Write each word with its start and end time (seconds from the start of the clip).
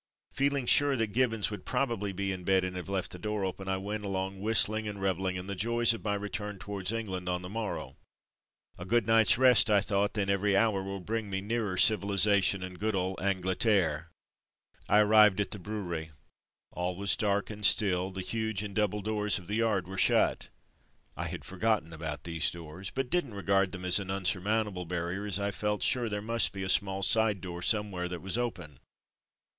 Feeling 0.31 0.65
sure 0.65 0.95
that 0.95 1.13
Gibbons 1.13 1.51
would 1.51 1.63
probably 1.63 2.11
be 2.11 2.31
in 2.31 2.43
bed 2.43 2.63
and 2.63 2.75
have 2.75 2.89
left 2.89 3.11
the 3.11 3.19
door 3.19 3.45
open, 3.45 3.67
I 3.67 3.77
went 3.77 4.03
along 4.03 4.39
whistling 4.41 4.87
and 4.87 4.99
revelling 4.99 5.35
in 5.35 5.45
the 5.45 5.53
joys 5.53 5.93
of 5.93 6.03
my 6.03 6.15
return 6.15 6.57
towards 6.57 6.91
England 6.91 7.29
on 7.29 7.43
the 7.43 7.49
morrow. 7.49 7.97
A 8.79 8.83
good 8.85 9.05
night's 9.05 9.37
rest, 9.37 9.69
I 9.69 9.79
thought, 9.79 10.15
then 10.15 10.27
every 10.27 10.57
hour 10.57 10.81
will 10.81 11.01
bring 11.01 11.29
me 11.29 11.39
nearer 11.39 11.77
civilization 11.77 12.63
and 12.63 12.79
good 12.79 12.95
old 12.95 13.19
Angleterre. 13.21 14.09
I 14.89 15.01
arrived 15.01 15.39
at 15.39 15.51
the 15.51 15.59
brewery; 15.59 16.09
all 16.71 16.95
was 16.95 17.15
dark 17.15 17.51
and 17.51 17.63
still, 17.63 18.09
the 18.09 18.21
huge 18.21 18.63
and 18.63 18.73
double 18.73 19.03
doors 19.03 19.37
of 19.37 19.45
the 19.45 19.57
yard 19.57 19.87
were 19.87 19.99
shut. 19.99 20.49
I 21.15 21.27
had 21.27 21.45
forgotten 21.45 21.93
about 21.93 22.23
these 22.23 22.49
doors, 22.49 22.89
but 22.89 23.11
didn't 23.11 23.35
regard 23.35 23.71
them 23.71 23.85
as 23.85 23.99
an 23.99 24.09
unsurmountable 24.09 24.85
barrier 24.85 25.27
as 25.27 25.37
I 25.37 25.51
felt 25.51 25.83
sure 25.83 26.05
that 26.05 26.09
there 26.09 26.23
must 26.23 26.53
be 26.53 26.63
a 26.63 26.69
small 26.69 27.03
side 27.03 27.39
door 27.39 27.61
somewhere 27.61 28.09
that 28.09 28.23
was 28.23 28.35
open. 28.35 28.79